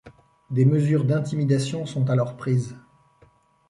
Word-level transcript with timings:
Des 0.49 0.65
mesures 0.65 1.05
d'intimidation 1.05 1.85
sont 1.85 2.09
alors 2.09 2.35
prises. 2.35 2.75